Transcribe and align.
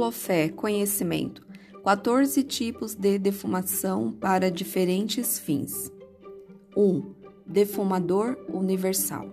Holofé, 0.00 0.48
conhecimento. 0.48 1.46
14 1.84 2.42
tipos 2.44 2.94
de 2.94 3.18
defumação 3.18 4.10
para 4.10 4.50
diferentes 4.50 5.38
fins. 5.38 5.92
1. 6.74 7.02
Defumador 7.44 8.38
universal. 8.48 9.28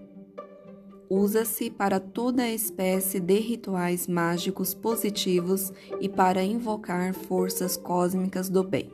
Usa-se 1.09 1.69
para 1.69 2.01
toda 2.01 2.49
espécie 2.49 3.17
de 3.17 3.39
rituais 3.39 4.07
mágicos 4.07 4.73
positivos 4.73 5.71
e 6.01 6.09
para 6.09 6.43
invocar 6.43 7.13
forças 7.13 7.77
cósmicas 7.77 8.49
do 8.49 8.61
bem. 8.61 8.91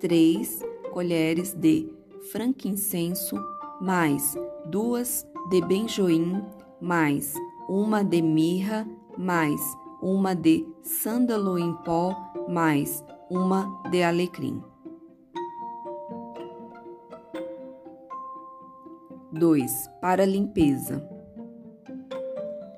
3 0.00 0.64
colheres 0.92 1.54
de 1.54 1.90
frankincenso, 2.30 3.36
mais 3.80 4.36
duas 4.66 5.26
de 5.48 5.62
benjoim, 5.62 6.42
mais 6.78 7.32
uma 7.70 8.04
de 8.04 8.20
mirra, 8.20 8.86
mais 9.18 9.60
uma 10.00 10.32
de 10.32 10.64
sândalo 10.80 11.58
em 11.58 11.74
pó, 11.82 12.14
mais 12.48 13.04
uma 13.28 13.82
de 13.90 14.00
alecrim. 14.00 14.62
2. 19.32 19.90
Para 20.00 20.24
limpeza. 20.24 21.04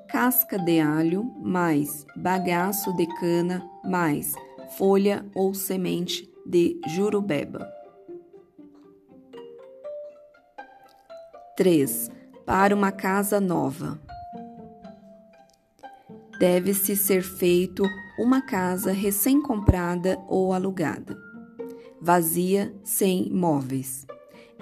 Casca 0.07 0.57
de 0.57 0.79
alho, 0.79 1.31
mais 1.43 2.07
bagaço 2.15 2.91
de 2.97 3.05
cana, 3.19 3.63
mais 3.85 4.33
folha 4.77 5.23
ou 5.35 5.53
semente 5.53 6.27
de 6.43 6.81
jurubeba. 6.87 7.71
3. 11.55 12.09
Para 12.47 12.75
uma 12.75 12.91
casa 12.91 13.39
nova. 13.39 14.10
Deve-se 16.41 16.95
ser 16.95 17.21
feito 17.21 17.83
uma 18.17 18.41
casa 18.41 18.91
recém-comprada 18.91 20.19
ou 20.27 20.53
alugada, 20.53 21.15
vazia, 22.01 22.73
sem 22.83 23.31
móveis. 23.31 24.07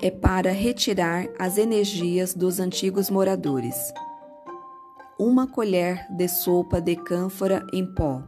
É 0.02 0.11
para 0.11 0.52
retirar 0.52 1.30
as 1.39 1.58
energias 1.58 2.33
dos 2.33 2.59
antigos 2.59 3.09
moradores. 3.09 3.94
Uma 5.17 5.47
colher 5.47 6.05
de 6.17 6.27
sopa 6.27 6.81
de 6.81 6.97
cânfora 6.97 7.66
em 7.71 7.86
pó, 7.86 8.27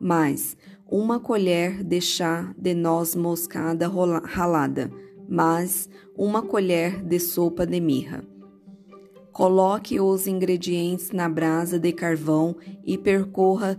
mais 0.00 0.56
uma 0.88 1.18
colher 1.18 1.82
de 1.82 2.00
chá 2.00 2.54
de 2.56 2.74
noz 2.74 3.16
moscada 3.16 3.90
ralada, 4.22 4.88
mais 5.28 5.90
uma 6.16 6.42
colher 6.42 7.02
de 7.02 7.18
sopa 7.18 7.66
de 7.66 7.80
mirra. 7.80 8.33
Coloque 9.34 9.98
os 9.98 10.28
ingredientes 10.28 11.10
na 11.10 11.28
brasa 11.28 11.76
de 11.76 11.92
carvão 11.92 12.54
e 12.84 12.96
percorra 12.96 13.76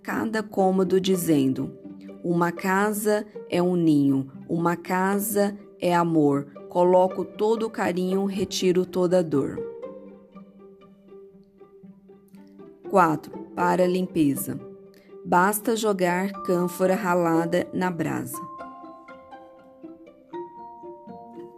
cada 0.00 0.44
cômodo 0.44 1.00
dizendo: 1.00 1.76
Uma 2.22 2.52
casa 2.52 3.26
é 3.50 3.60
um 3.60 3.74
ninho, 3.74 4.30
uma 4.48 4.76
casa 4.76 5.58
é 5.80 5.92
amor. 5.92 6.46
Coloco 6.68 7.24
todo 7.24 7.66
o 7.66 7.70
carinho, 7.70 8.26
retiro 8.26 8.86
toda 8.86 9.18
a 9.18 9.22
dor. 9.22 9.60
4. 12.88 13.32
Para 13.56 13.88
limpeza. 13.88 14.56
Basta 15.24 15.74
jogar 15.74 16.30
cânfora 16.44 16.94
ralada 16.94 17.66
na 17.72 17.90
brasa. 17.90 18.40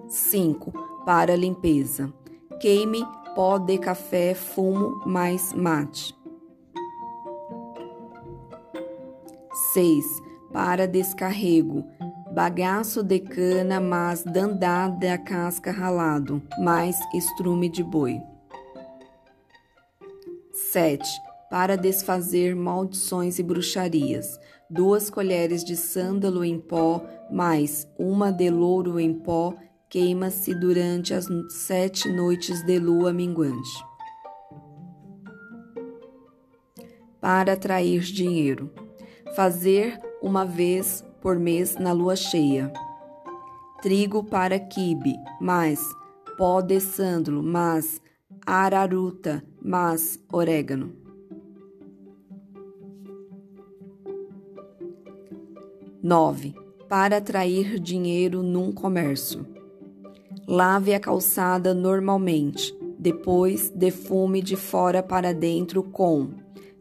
5. 0.08 0.72
Para 1.04 1.36
limpeza. 1.36 2.10
Queime 2.58 3.04
pó 3.34 3.58
de 3.58 3.78
café, 3.78 4.32
fumo 4.34 5.00
mais 5.04 5.52
mate. 5.52 6.14
6. 9.72 10.04
Para 10.52 10.86
descarrego. 10.86 11.84
Bagaço 12.32 13.02
de 13.02 13.20
cana, 13.20 13.80
mas 13.80 14.22
dandá 14.24 14.88
da 14.88 15.18
casca 15.18 15.70
ralado, 15.70 16.42
mais 16.58 16.96
estrume 17.12 17.68
de 17.68 17.82
boi. 17.82 18.20
7. 20.52 21.08
Para 21.50 21.76
desfazer 21.76 22.54
maldições 22.54 23.38
e 23.38 23.42
bruxarias. 23.42 24.38
Duas 24.70 25.10
colheres 25.10 25.64
de 25.64 25.76
sândalo 25.76 26.44
em 26.44 26.58
pó, 26.58 27.04
mais 27.30 27.88
uma 27.98 28.32
de 28.32 28.50
louro 28.50 28.98
em 28.98 29.12
pó 29.12 29.54
queima-se 29.94 30.52
durante 30.52 31.14
as 31.14 31.28
sete 31.48 32.08
noites 32.08 32.64
de 32.64 32.80
lua 32.80 33.12
minguante. 33.12 33.70
Para 37.20 37.52
atrair 37.52 38.00
dinheiro. 38.00 38.72
Fazer 39.36 40.00
uma 40.20 40.44
vez 40.44 41.04
por 41.22 41.38
mês 41.38 41.76
na 41.76 41.92
lua 41.92 42.16
cheia. 42.16 42.72
Trigo 43.82 44.24
para 44.24 44.58
quibe, 44.58 45.14
mais 45.40 45.80
pó 46.36 46.60
de 46.60 46.80
sândalo, 46.80 47.40
mais 47.40 48.02
araruta, 48.44 49.44
mais 49.62 50.18
orégano. 50.32 50.92
Nove. 56.02 56.52
Para 56.88 57.18
atrair 57.18 57.78
dinheiro 57.78 58.42
num 58.42 58.72
comércio. 58.72 59.53
Lave 60.46 60.94
a 60.94 61.00
calçada 61.00 61.72
normalmente. 61.72 62.76
Depois, 62.98 63.70
defume 63.70 64.42
de 64.42 64.56
fora 64.56 65.02
para 65.02 65.32
dentro 65.32 65.82
com 65.82 66.30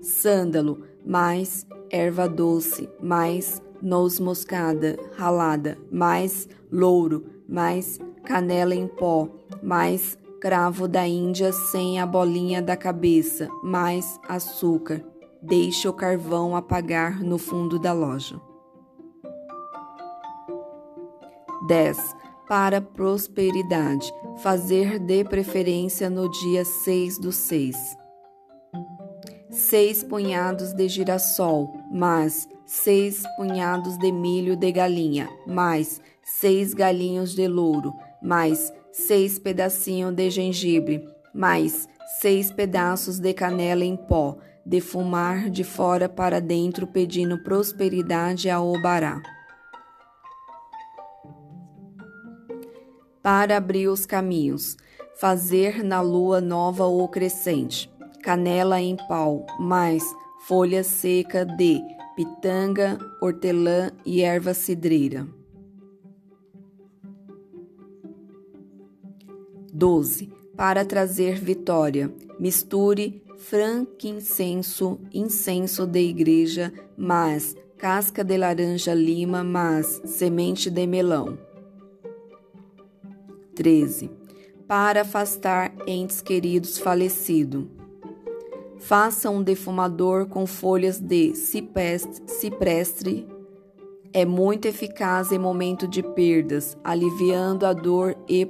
sândalo, 0.01 0.83
mais 1.05 1.65
erva 1.89 2.27
doce, 2.27 2.89
mais 3.01 3.61
noz 3.81 4.19
moscada 4.19 4.97
ralada, 5.15 5.77
mais 5.91 6.47
louro, 6.71 7.25
mais 7.47 7.99
canela 8.23 8.75
em 8.75 8.87
pó, 8.87 9.29
mais 9.61 10.17
cravo 10.39 10.87
da 10.87 11.07
Índia 11.07 11.51
sem 11.53 11.99
a 11.99 12.05
bolinha 12.05 12.61
da 12.61 12.75
cabeça, 12.75 13.47
mais 13.63 14.19
açúcar. 14.27 15.03
Deixe 15.41 15.87
o 15.87 15.93
carvão 15.93 16.55
apagar 16.55 17.21
no 17.21 17.37
fundo 17.37 17.77
da 17.79 17.93
loja. 17.93 18.39
10 21.67 22.22
para 22.47 22.81
prosperidade, 22.81 24.11
fazer 24.41 24.99
de 24.99 25.23
preferência 25.23 26.09
no 26.09 26.29
dia 26.29 26.65
6 26.65 27.19
do 27.19 27.31
6. 27.31 27.75
Seis 29.49 30.03
punhados 30.03 30.73
de 30.73 30.87
girassol, 30.87 31.73
mais 31.91 32.47
seis 32.65 33.23
punhados 33.37 33.97
de 33.97 34.11
milho 34.11 34.55
de 34.55 34.71
galinha, 34.71 35.29
mais 35.45 36.01
seis 36.23 36.73
galinhos 36.73 37.35
de 37.35 37.47
louro, 37.47 37.93
mais 38.21 38.73
seis 38.91 39.37
pedacinhos 39.37 40.13
de 40.13 40.29
gengibre, 40.29 41.07
mais 41.33 41.87
seis 42.19 42.51
pedaços 42.51 43.19
de 43.19 43.33
canela 43.33 43.85
em 43.85 43.95
pó, 43.95 44.37
defumar 44.65 45.49
de 45.49 45.63
fora 45.63 46.09
para 46.09 46.39
dentro, 46.39 46.87
pedindo 46.87 47.43
prosperidade 47.43 48.49
a 48.49 48.61
Obará. 48.61 49.21
Para 53.23 53.55
abrir 53.55 53.87
os 53.87 54.05
caminhos, 54.05 54.75
fazer 55.15 55.81
na 55.81 56.01
lua 56.01 56.41
nova 56.41 56.85
ou 56.85 57.07
crescente, 57.07 57.89
canela 58.21 58.81
em 58.81 58.97
pau, 59.07 59.45
mais 59.57 60.03
folha 60.45 60.83
seca 60.83 61.45
de 61.45 61.81
pitanga, 62.17 62.99
hortelã 63.21 63.91
e 64.05 64.21
erva 64.21 64.53
cidreira. 64.53 65.25
12. 69.73 70.29
Para 70.55 70.85
trazer 70.85 71.39
vitória, 71.39 72.13
misture 72.37 73.23
frankincenso, 73.37 74.99
incenso 75.13 75.87
de 75.87 75.99
igreja, 75.99 76.71
mas 76.95 77.55
casca 77.77 78.23
de 78.23 78.37
laranja 78.37 78.93
lima, 78.93 79.43
mas 79.43 80.01
semente 80.05 80.69
de 80.69 80.85
melão. 80.85 81.52
13. 83.55 84.09
Para 84.67 85.01
afastar 85.01 85.73
entes 85.87 86.21
queridos 86.21 86.77
falecido. 86.77 87.69
Faça 88.79 89.29
um 89.29 89.41
defumador 89.41 90.27
com 90.27 90.45
folhas 90.45 90.99
de 90.99 91.33
ciprestre. 91.35 93.27
É 94.11 94.25
muito 94.25 94.67
eficaz 94.67 95.31
em 95.31 95.39
momento 95.39 95.87
de 95.87 96.03
perdas, 96.03 96.77
aliviando 96.83 97.65
a 97.65 97.73
dor 97.73 98.15
e 98.27 98.45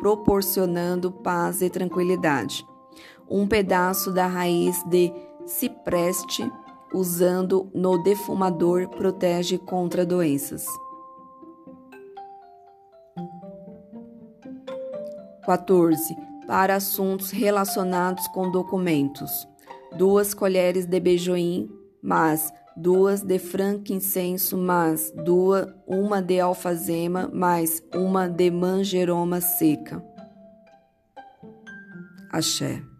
proporcionando 0.00 1.10
paz 1.10 1.62
e 1.62 1.70
tranquilidade. 1.70 2.66
Um 3.28 3.46
pedaço 3.46 4.12
da 4.12 4.26
raiz 4.26 4.82
de 4.84 5.12
cipreste 5.46 6.50
usando 6.92 7.70
no 7.74 8.02
defumador 8.02 8.88
protege 8.88 9.58
contra 9.58 10.04
doenças. 10.04 10.66
14. 15.44 16.16
Para 16.46 16.76
assuntos 16.76 17.30
relacionados 17.30 18.26
com 18.28 18.50
documentos. 18.50 19.48
duas 19.96 20.32
colheres 20.32 20.86
de 20.86 20.98
beijoim, 20.98 21.70
mais 22.02 22.52
duas 22.76 23.22
de 23.22 23.38
frankincenso, 23.38 24.56
mais 24.56 25.10
duas, 25.10 25.66
uma 25.86 26.22
de 26.22 26.40
alfazema, 26.40 27.30
mais 27.32 27.82
uma 27.94 28.28
de 28.28 28.50
manjeroma 28.50 29.40
seca. 29.40 30.02
Axé. 32.30 32.91